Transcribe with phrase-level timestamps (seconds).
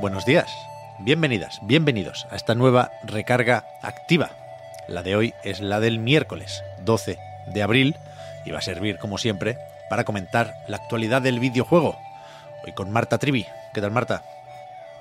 [0.00, 0.50] Buenos días,
[0.98, 4.30] bienvenidas, bienvenidos a esta nueva recarga activa.
[4.88, 7.18] La de hoy es la del miércoles 12
[7.52, 7.96] de abril
[8.46, 9.58] y va a servir, como siempre,
[9.90, 11.98] para comentar la actualidad del videojuego.
[12.64, 13.44] Hoy con Marta Trivi.
[13.74, 14.22] ¿Qué tal, Marta?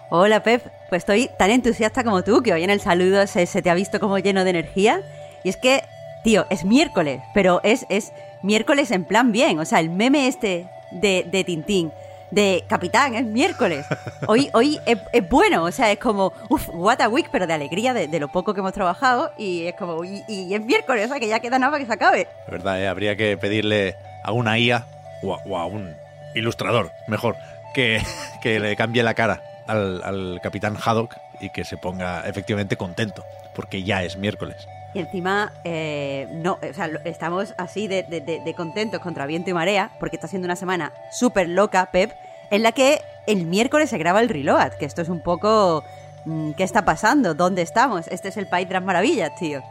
[0.10, 3.62] Hola Pep, pues estoy tan entusiasta como tú, que hoy en el saludo se, se
[3.62, 5.02] te ha visto como lleno de energía.
[5.46, 5.82] Y es que,
[6.26, 8.12] tío, es miércoles, pero es, es
[8.44, 9.60] miércoles en plan bien.
[9.60, 11.94] O sea, el meme este de, de Tintín,
[12.32, 13.86] de Capitán, es miércoles.
[14.28, 17.54] Hoy, hoy es, es bueno, o sea, es como, uff, what a week, pero de
[17.54, 19.32] alegría de, de lo poco que hemos trabajado.
[19.38, 21.88] Y es como, y, y es miércoles, o sea, que ya queda nada para que
[21.88, 22.28] se acabe.
[22.46, 22.88] De verdad, ¿eh?
[22.88, 24.86] habría que pedirle a una IA
[25.24, 25.96] o a, o a un
[26.36, 27.36] ilustrador, mejor,
[27.74, 28.02] que,
[28.42, 33.24] que le cambie la cara al, al capitán Haddock y que se ponga efectivamente contento,
[33.56, 34.68] porque ya es miércoles.
[34.94, 39.50] Y encima, eh, no, o sea, estamos así de, de- de- de contentos contra viento
[39.50, 42.12] y marea, porque está siendo una semana súper loca, Pep,
[42.50, 45.84] en la que el miércoles se graba el Reload, que esto es un poco...
[46.26, 47.36] mm, ¿Qué está pasando?
[47.36, 48.08] ¿Dónde estamos?
[48.08, 49.62] Este es el país de las maravillas, tío.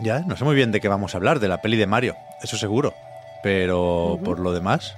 [0.00, 2.14] Ya, no sé muy bien de qué vamos a hablar, de la peli de Mario,
[2.40, 2.94] eso seguro.
[3.42, 4.94] Pero por lo demás,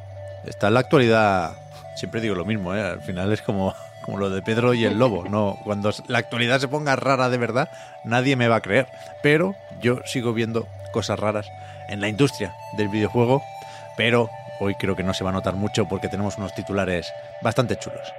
[0.47, 1.53] está en la actualidad.
[1.97, 2.83] Siempre digo lo mismo, ¿eh?
[2.83, 5.25] al final es como, como lo de Pedro y el lobo.
[5.29, 7.71] No, cuando la actualidad se ponga rara de verdad,
[8.05, 8.87] nadie me va a creer.
[9.23, 11.51] Pero yo sigo viendo cosas raras
[11.89, 13.43] en la industria del videojuego.
[13.97, 17.13] Pero hoy creo que no se va a notar mucho porque tenemos unos titulares
[17.43, 18.13] bastante chulos.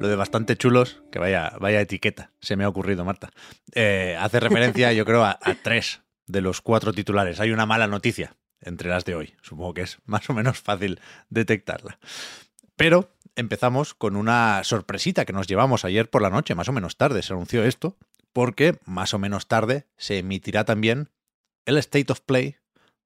[0.00, 3.30] Lo de bastante chulos, que vaya, vaya etiqueta, se me ha ocurrido, Marta.
[3.74, 7.38] Eh, hace referencia, yo creo, a, a tres de los cuatro titulares.
[7.38, 9.34] Hay una mala noticia entre las de hoy.
[9.42, 11.98] Supongo que es más o menos fácil detectarla.
[12.76, 16.96] Pero empezamos con una sorpresita que nos llevamos ayer por la noche, más o menos
[16.96, 17.98] tarde se anunció esto,
[18.32, 21.10] porque más o menos tarde se emitirá también
[21.66, 22.56] el State of Play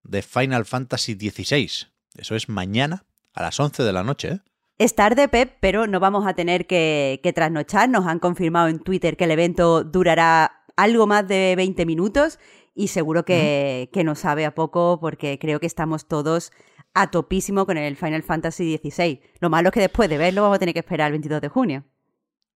[0.04, 1.88] de Final Fantasy XVI.
[2.16, 4.40] Eso es mañana a las 11 de la noche, ¿eh?
[4.76, 7.88] Es tarde, Pep, pero no vamos a tener que, que trasnochar.
[7.88, 12.40] Nos han confirmado en Twitter que el evento durará algo más de 20 minutos
[12.74, 16.50] y seguro que, que nos sabe a poco porque creo que estamos todos
[16.92, 19.20] a topísimo con el Final Fantasy XVI.
[19.40, 21.48] Lo malo es que después de verlo vamos a tener que esperar el 22 de
[21.48, 21.84] junio.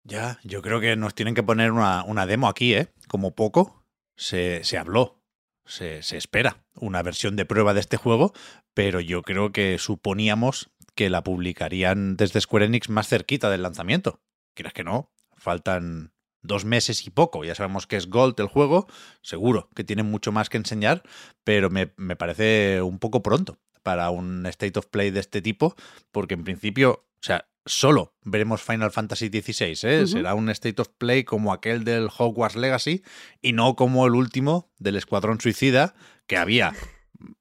[0.05, 2.89] Ya, yo creo que nos tienen que poner una, una demo aquí, ¿eh?
[3.09, 3.85] Como poco
[4.15, 5.21] se, se habló,
[5.65, 8.33] se, se espera una versión de prueba de este juego,
[8.73, 14.21] pero yo creo que suponíamos que la publicarían desde Square Enix más cerquita del lanzamiento.
[14.55, 16.13] Quieras que no, faltan
[16.43, 17.45] dos meses y poco.
[17.45, 18.89] Ya sabemos que es Gold el juego,
[19.21, 21.03] seguro que tienen mucho más que enseñar,
[21.45, 25.77] pero me, me parece un poco pronto para un State of Play de este tipo,
[26.11, 29.99] porque en principio, o sea, solo veremos Final Fantasy XVI, ¿eh?
[29.99, 30.07] Ujú.
[30.09, 33.03] Será un State of Play como aquel del Hogwarts Legacy
[33.43, 35.95] y no como el último del Escuadrón Suicida,
[36.27, 36.73] que había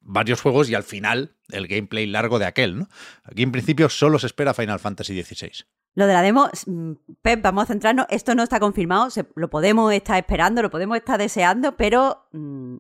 [0.01, 2.89] varios juegos y al final el gameplay largo de aquel, ¿no?
[3.23, 5.65] Aquí en principio solo se espera Final Fantasy XVI.
[5.95, 6.91] Lo de la demo, mm,
[7.21, 8.05] Pep, vamos a centrarnos.
[8.09, 12.75] Esto no está confirmado, se- lo podemos estar esperando, lo podemos estar deseando, pero mm,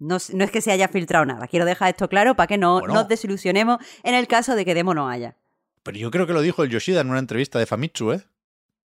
[0.00, 1.46] no, es que se haya filtrado nada.
[1.48, 2.94] Quiero dejar esto claro para que no Bueno.
[2.94, 5.36] nos desilusionemos en el caso de que demo no haya.
[5.82, 8.22] Pero yo creo que lo dijo el Yoshida en una entrevista de Famitsu, ¿eh?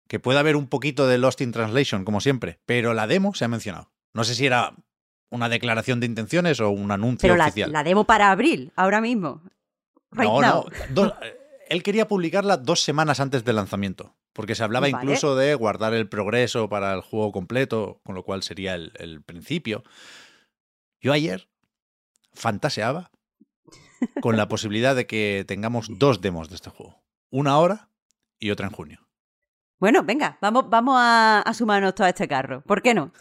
[0.08, 3.46] Que puede haber un poquito de Lost in Translation, como siempre, pero la demo se
[3.46, 3.92] ha mencionado.
[4.14, 4.74] No sé si era
[5.30, 7.72] una declaración de intenciones o un anuncio Pero la, oficial.
[7.72, 9.42] la demo para abril, ahora mismo.
[10.12, 10.66] Right no, now.
[10.90, 10.94] no.
[10.94, 11.16] do-
[11.70, 15.04] él quería publicarla dos semanas antes del lanzamiento, porque se hablaba Vale.
[15.04, 19.22] incluso de guardar el progreso para el juego completo, con lo cual sería el, el
[19.22, 19.84] principio.
[21.02, 21.50] Yo ayer
[22.34, 23.12] fantaseaba
[24.22, 27.04] con la posibilidad de que tengamos dos demos de este juego.
[27.30, 27.90] Una ahora
[28.40, 29.08] y otra en junio.
[29.80, 32.62] Bueno, venga, vamos, vamos a, a sumarnos todo a este carro.
[32.62, 33.12] ¿Por qué no?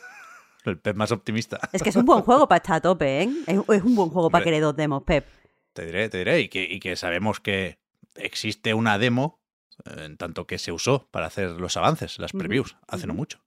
[0.71, 1.59] El Pep más optimista.
[1.73, 3.29] Es que es un buen juego para estar a tope, ¿eh?
[3.47, 4.51] Es, es un buen juego para Hombre.
[4.51, 5.27] querer dos demos, Pep.
[5.73, 6.41] Te diré, te diré.
[6.41, 7.79] Y que, y que sabemos que
[8.15, 9.41] existe una demo,
[9.85, 13.41] eh, en tanto que se usó para hacer los avances, las previews, hace no mucho.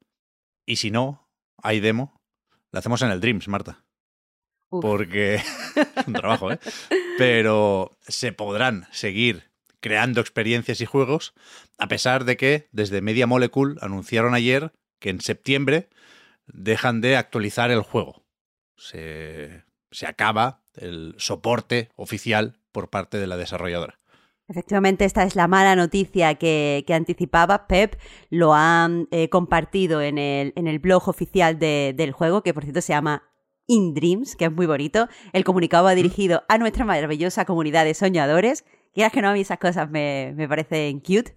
[0.66, 1.28] Y si no,
[1.62, 2.22] hay demo,
[2.72, 3.84] la hacemos en el Dreams, Marta.
[4.70, 4.82] Uf.
[4.82, 5.36] Porque
[5.76, 6.60] es un trabajo, ¿eh?
[7.18, 9.50] pero se podrán seguir
[9.80, 11.34] creando experiencias y juegos,
[11.78, 15.90] a pesar de que desde Media Molecule anunciaron ayer que en septiembre
[16.54, 18.24] dejan de actualizar el juego.
[18.76, 24.00] Se, se acaba el soporte oficial por parte de la desarrolladora.
[24.50, 28.00] Efectivamente, esta es la mala noticia que, anticipaba Pep.
[28.32, 32.82] Lo han eh, compartido en el, en el, blog oficial del juego, que por cierto
[32.82, 33.30] se llama
[33.68, 35.08] In Dreams, que es muy bonito.
[35.34, 38.66] El comunicado va dirigido a nuestra maravillosa comunidad de soñadores.
[38.92, 41.36] Quieras que no, a mí esas cosas me, parecen cute.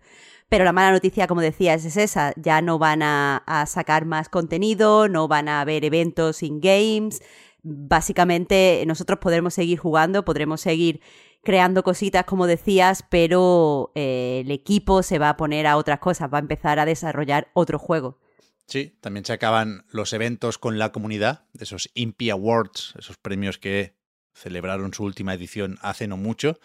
[0.53, 2.35] Pero la mala noticia, como decías, es esa.
[2.37, 7.23] Ya no van a, sacar más contenido, no van a haber eventos in-games.
[7.63, 11.01] Básicamente, nosotros podremos seguir jugando, podremos seguir
[11.43, 16.31] creando cositas, como decías, pero eh, el equipo se va a poner a otras cosas,
[16.31, 18.21] va a empezar a desarrollar otro juego.
[18.67, 23.97] Sí, también se acaban los eventos con la comunidad, esos Impi Awards, esos premios que
[24.35, 26.59] celebraron su última edición hace no mucho,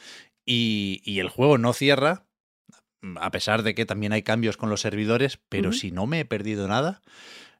[0.50, 2.27] y, el juego no cierra,
[3.20, 6.26] a pesar de que también hay cambios con los servidores, pero si no me he
[6.26, 7.02] perdido nada,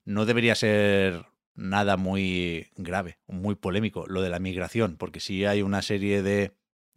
[0.06, 5.62] no debería ser nada muy grave, muy polémico lo de la migración, porque si hay
[5.62, 6.54] una serie de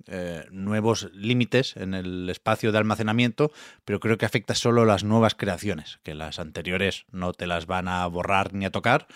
[0.07, 3.53] eh, nuevos límites en el espacio de almacenamiento,
[3.85, 7.89] pero creo que afecta solo las nuevas creaciones, que las anteriores no te las van
[7.89, 9.07] a borrar ni a tocar.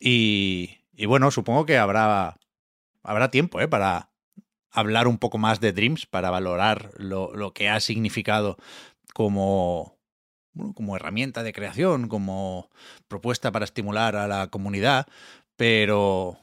[0.00, 2.38] Y, bueno, supongo que habrá,
[3.02, 3.68] habrá tiempo ¿eh?
[3.68, 4.10] para
[4.70, 8.56] hablar un poco más de Dreams, para valorar lo, lo que ha significado
[9.14, 9.98] como,
[10.74, 12.70] como herramienta de creación, como
[13.08, 15.06] propuesta para estimular a la comunidad,
[15.56, 16.38] pero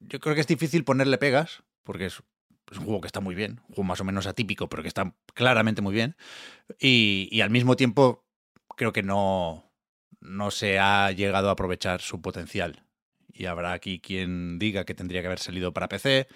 [0.00, 2.22] yo creo que es difícil ponerle pegas, porque es
[2.78, 5.14] un juego que está muy bien, un juego más o menos atípico, pero que está
[5.34, 6.16] claramente muy bien.
[6.78, 8.24] Y, al mismo tiempo,
[8.76, 9.72] creo que no,
[10.20, 12.82] no se ha llegado a aprovechar su potencial.
[13.32, 16.26] Y habrá aquí quien diga que tendría que haber salido para PC,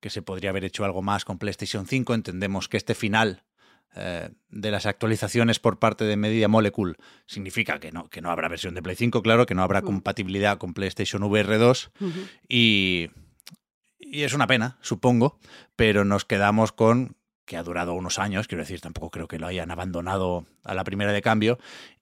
[0.00, 2.14] que se podría haber hecho algo más con PlayStation 5.
[2.14, 3.44] Entendemos que este final
[3.94, 6.94] eh, de las actualizaciones por parte de Media Molecule
[7.26, 9.84] significa que no, que no habrá versión de Play 5, claro, que no habrá mm.
[9.84, 11.90] compatibilidad con PlayStation VR 2.
[12.48, 13.10] Y
[14.10, 15.38] y es una pena, supongo,
[15.76, 19.46] pero nos quedamos con que ha durado unos años, quiero decir, tampoco creo que lo
[19.46, 21.58] hayan abandonado a la primera de cambio.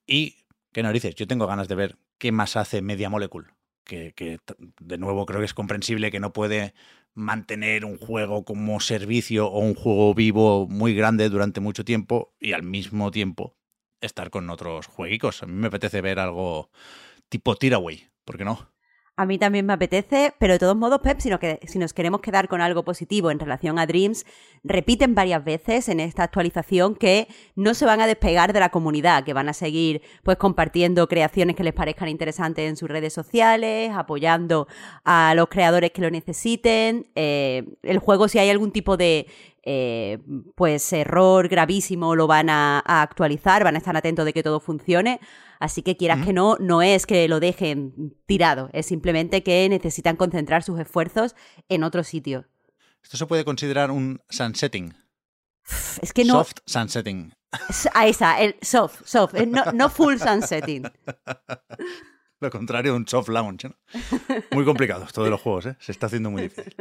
[0.07, 1.13] Y, ¿qué narices?
[1.13, 3.49] Yo tengo ganas de ver qué más hace Media Molecule.
[3.83, 4.39] Que, que,
[4.79, 6.73] de nuevo creo que es comprensible que no puede
[7.13, 12.53] mantener un juego como servicio o un juego vivo muy grande durante mucho tiempo y
[12.53, 13.57] al mismo tiempo
[14.01, 15.43] estar con otros jueguicos.
[15.43, 16.71] A mí me apetece ver algo
[17.29, 18.71] tipo Tiraway, ¿por qué no?
[19.19, 22.21] A mí también me apetece, pero de todos modos, Pep, si, que, si nos queremos
[22.21, 24.25] quedar con algo positivo en relación a Dreams,
[24.63, 29.25] repiten varias veces en esta actualización que no se van a despegar de la comunidad,
[29.25, 33.91] que van a seguir pues compartiendo creaciones que les parezcan interesantes en sus redes sociales,
[33.93, 34.69] apoyando
[35.03, 37.07] a los creadores que lo necesiten.
[37.15, 39.27] Eh, el juego, si hay algún tipo de
[39.71, 40.17] eh,
[40.55, 45.19] pues error gravísimo, lo van a, actualizar, van a estar atentos de que todo funcione.
[45.59, 50.15] Así que quieras que no, no es que lo dejen tirado, es simplemente que necesitan
[50.15, 51.35] concentrar sus esfuerzos
[51.67, 52.47] en otro sitio.
[53.03, 54.95] Esto se puede considerar un sunsetting.
[56.01, 56.33] Es que no.
[56.33, 57.31] Soft sunsetting.
[57.93, 60.83] Ahí está, el soft, soft, eh, no, full sunsetting.
[62.39, 63.67] Lo contrario de un soft launch.
[64.51, 65.77] Muy complicado esto de los juegos, ¿eh?
[65.79, 66.73] se está haciendo muy difícil.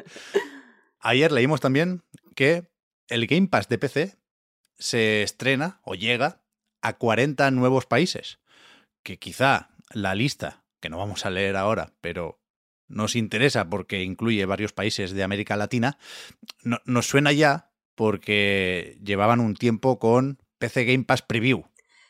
[1.00, 2.02] Ayer leímos también
[2.34, 2.67] que
[3.08, 4.16] el Game Pass de PC
[4.78, 6.43] se estrena o llega
[6.82, 8.38] a 40 nuevos países
[9.03, 12.41] que quizá la lista, que no vamos a leer ahora, pero
[12.86, 15.98] nos interesa porque incluye varios países de América Latina,
[16.62, 21.65] nos suena ya porque llevaban un tiempo con PC Game Pass Preview.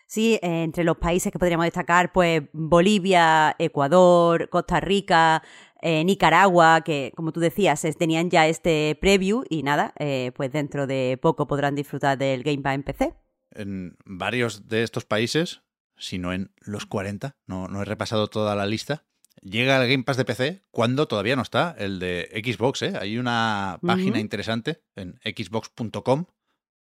[0.07, 5.43] Sí, entre los países que podríamos destacar, pues Bolivia, Ecuador, Costa Rica,
[5.83, 10.87] eh, Nicaragua, que como tú decías, tenían ya este preview y nada, eh, pues dentro
[10.87, 13.15] de poco podrán disfrutar del Game Pass en PC.
[13.53, 15.63] En varios de estos países
[15.99, 19.05] sino en los 40, no, no he repasado toda la lista,
[19.43, 22.83] llega el Game Pass de PC cuando todavía no está el de Xbox.
[22.83, 22.93] ¿eh?
[22.99, 26.27] Hay una página interesante en xbox.com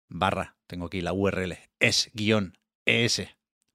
[0.08, 3.28] barra, tengo aquí la URL, es guion ES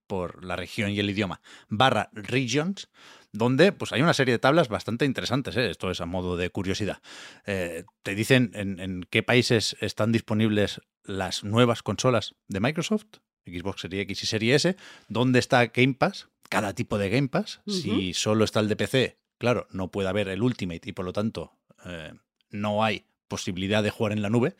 [0.07, 2.89] por la región y el idioma, barra regions,
[3.33, 5.69] donde pues hay una serie de tablas bastante interesantes, ¿eh?
[5.69, 7.01] esto es a modo de curiosidad.
[7.45, 13.05] Eh, te dicen en, qué países están disponibles las nuevas consolas de Microsoft,
[13.45, 17.61] Xbox Series X y Series S, dónde está Game Pass, cada tipo de Game Pass.
[17.65, 21.13] Si solo está el de PC, claro, no puede haber el Ultimate y por lo
[21.13, 21.53] tanto
[21.85, 22.13] eh,
[22.49, 24.55] no hay posibilidad de jugar en la nube.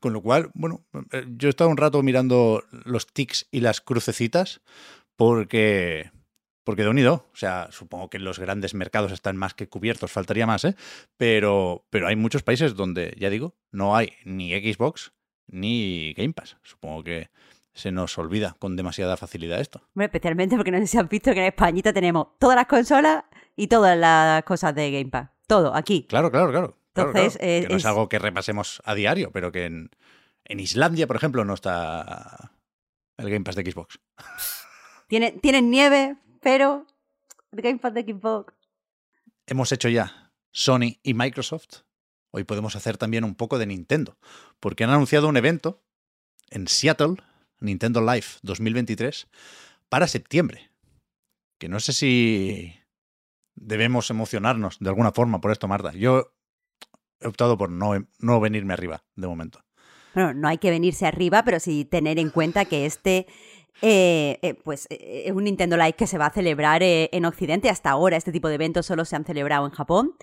[0.00, 0.84] Con lo cual, bueno,
[1.28, 4.60] yo he estado un rato mirando los tics y las crucecitas
[5.16, 6.10] porque
[6.68, 10.46] porque de unido, o sea, supongo que los grandes mercados están más que cubiertos, faltaría
[10.46, 10.76] más, ¿eh?
[11.16, 15.14] Pero, pero hay muchos países donde, ya digo, no hay ni Xbox
[15.46, 16.58] ni Game Pass.
[16.62, 17.30] Supongo que
[17.72, 19.80] se nos olvida con demasiada facilidad esto.
[19.98, 23.24] especialmente porque no sé si han visto que en Españita tenemos todas las consolas
[23.56, 25.30] y todas las cosas de Game Pass.
[25.46, 26.04] Todo, aquí.
[26.06, 26.76] Claro, claro, claro.
[26.94, 27.86] Entonces, que no es...
[27.86, 29.88] algo que repasemos a diario, pero que en,
[30.44, 32.52] en Islandia, por ejemplo, no está
[33.16, 33.98] el Game Pass de Xbox.
[35.08, 36.86] Tiene, tienen nieve, pero
[37.52, 38.54] el Game Pass de Xbox.
[39.46, 41.82] Hemos hecho ya Sony y Microsoft.
[42.30, 44.18] Hoy podemos hacer también un poco de Nintendo,
[44.60, 45.82] porque han anunciado un evento
[46.50, 47.16] en Seattle,
[47.60, 49.28] Nintendo Live 2023,
[49.88, 50.70] para septiembre.
[51.58, 52.74] Que no sé si
[53.56, 55.92] debemos emocionarnos de alguna forma por esto, Marta.
[55.92, 56.32] Yo
[57.20, 59.64] he optado por no, no venirme arriba de momento.
[60.14, 63.26] Bueno, no hay que venirse arriba, pero sí tener en cuenta que este
[63.80, 67.68] eh, eh, pues eh, es un Nintendo Live que se va a celebrar en Occidente.
[67.68, 70.14] Hasta ahora este tipo de eventos solo se han celebrado en Japón.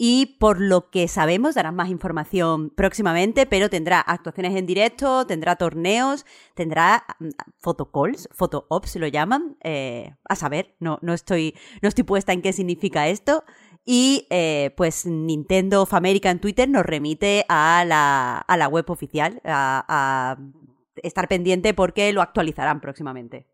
[0.00, 5.56] Y por lo que sabemos, darán más información próximamente, pero tendrá actuaciones en directo, tendrá
[5.56, 6.24] torneos,
[6.54, 7.04] tendrá
[7.58, 9.56] photocalls, mm, photo ops lo llaman.
[9.64, 13.44] a saber, no, no, estoy, no estoy puesta en qué significa esto.
[13.84, 14.28] Y
[14.76, 20.36] pues Nintendo of America en Twitter nos remite a la, a la web oficial, a
[21.02, 23.46] estar pendiente porque lo actualizarán próximamente.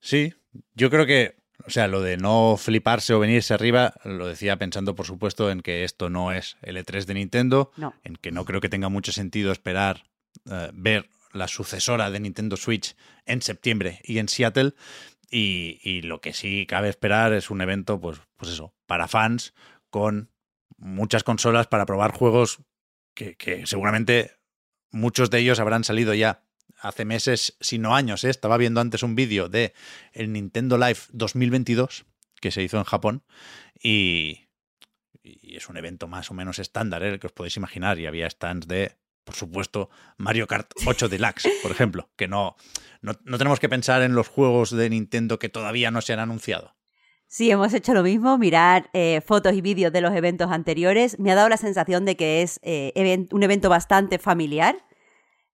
[0.00, 0.34] Sí,
[0.74, 1.36] yo creo que,
[1.66, 5.62] o sea, lo de no fliparse o venirse arriba, lo decía pensando, por supuesto, en
[5.62, 7.70] que esto no es el E3 de Nintendo,
[8.02, 10.04] en que no creo que tenga mucho sentido esperar
[10.50, 14.74] eh, ver la sucesora de Nintendo Switch en septiembre y en Seattle.
[15.30, 19.52] Y, lo que sí cabe esperar es un evento, pues, pues eso, para fans,
[19.90, 20.30] con
[20.76, 22.60] muchas consolas para probar juegos
[23.14, 24.32] que, que seguramente
[24.94, 26.42] muchos de ellos habrán salido ya
[26.80, 28.24] hace meses, si no años.
[28.24, 28.30] ¿eh?
[28.30, 29.74] Estaba viendo antes un vídeo de
[30.12, 32.06] el Nintendo Live 2022
[32.40, 33.22] que se hizo en Japón
[33.82, 34.40] y,
[35.22, 37.08] es un evento más o menos estándar, ¿eh?
[37.08, 37.98] el que os podéis imaginar.
[37.98, 42.56] Y había stands de, por supuesto, Mario Kart 8 Deluxe, por ejemplo, que no,
[43.00, 46.76] no, tenemos que pensar en los juegos de Nintendo que todavía no se han anunciado.
[47.34, 51.18] Sí, hemos hecho lo mismo, mirar eh, fotos y vídeos de los eventos anteriores.
[51.18, 52.60] Me ha dado la sensación de que es
[53.32, 54.76] un evento bastante familiar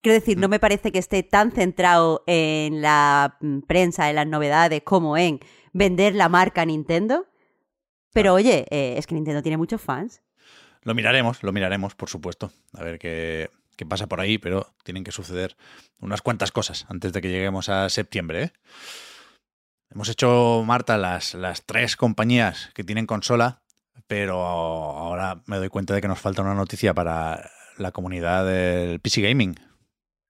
[0.02, 0.50] Quiero decir, no mm.
[0.50, 5.40] me parece que esté tan centrado en la mm, prensa, en las novedades, como en
[5.72, 7.26] vender la marca Nintendo.
[8.12, 10.22] Pero oye, eh, es que Nintendo tiene muchos fans.
[10.82, 12.50] Lo miraremos, lo miraremos, por supuesto.
[12.72, 13.50] A ver qué,
[13.88, 15.56] pasa por ahí, pero tienen que suceder
[16.00, 18.42] unas cuantas cosas antes de que lleguemos a septiembre.
[18.42, 18.52] ¿eh?
[19.92, 23.62] Hemos hecho, Marta, las, las tres compañías que tienen consola,
[24.06, 29.00] pero ahora me doy cuenta de que nos falta una noticia para la comunidad del
[29.00, 29.56] PC Gaming.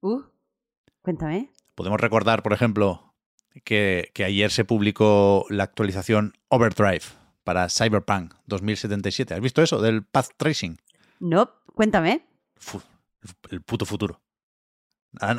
[0.00, 0.22] Uh,
[1.02, 1.50] cuéntame.
[1.74, 3.14] Podemos recordar, por ejemplo,
[3.64, 7.04] que, ayer se publicó la actualización Overdrive
[7.44, 9.34] para Cyberpunk 2077.
[9.34, 10.78] ¿Has visto eso del path tracing?
[11.18, 12.26] No, cuéntame.
[13.50, 14.20] el puto futuro.
[15.20, 15.38] Han,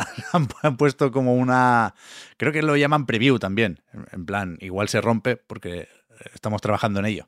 [0.64, 1.96] han, puesto como una.
[2.38, 3.82] Creo que lo llaman preview también.
[4.12, 5.88] En plan, igual se rompe porque
[6.34, 7.28] estamos trabajando en ello.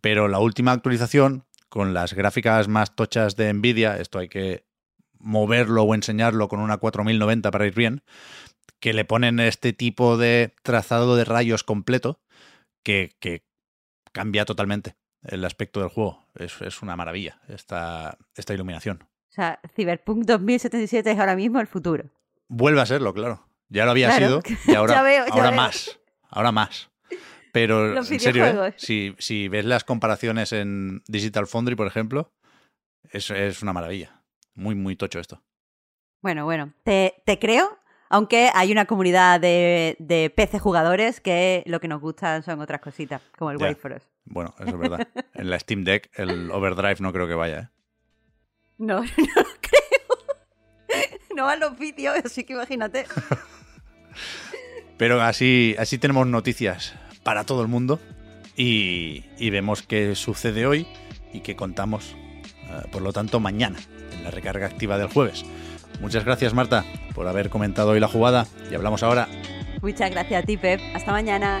[0.00, 4.64] Pero la última actualización, con las gráficas más tochas de Nvidia, esto hay que
[5.18, 8.02] moverlo o enseñarlo con una 4090 para ir bien,
[8.80, 12.20] que le ponen este tipo de trazado de rayos completo
[12.82, 13.44] que,
[14.12, 16.26] cambia totalmente el aspecto del juego.
[16.34, 19.09] Es, una maravilla esta, esta iluminación.
[19.30, 22.04] O sea, Cyberpunk 2077 es ahora mismo el futuro.
[22.48, 23.46] Vuelve a serlo, claro.
[23.68, 26.00] Ya lo había sido y ahora, ahora más.
[26.28, 26.90] Ahora más.
[27.52, 28.74] Pero en serio, ¿eh?
[28.76, 32.32] si, si, ves las comparaciones en Digital Foundry, por ejemplo,
[33.10, 34.20] es, es una maravilla.
[34.54, 35.40] Muy, muy tocho esto.
[36.22, 41.88] Bueno, bueno, te, creo, aunque hay una comunidad de, de, PC jugadores que lo que
[41.88, 44.08] nos gustan son otras cositas, como el Wait for Us.
[44.24, 45.08] Bueno, eso es verdad.
[45.34, 47.79] en la Steam Deck, el Overdrive no creo que vaya, ¿eh?
[48.86, 50.00] No, no creo.
[51.36, 53.04] No van los vídeos, así que imagínate.
[54.96, 58.00] Pero así, así tenemos noticias para todo el mundo
[58.56, 60.86] y, y vemos qué sucede hoy
[61.32, 63.78] y qué contamos, eh, por lo tanto, mañana
[64.24, 65.44] la recarga activa del jueves.
[66.00, 66.84] Muchas gracias Marta
[67.14, 69.28] por haber comentado hoy la jugada y hablamos ahora.
[69.82, 70.80] Muchas gracias a ti Pep.
[70.94, 71.60] Hasta mañana.